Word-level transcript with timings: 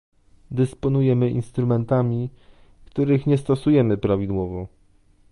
Dysponujemy 0.51 1.29
instrumentami, 1.29 2.29
których 2.85 3.27
nie 3.27 3.37
stosujemy 3.37 3.97
prawidłowo 3.97 4.67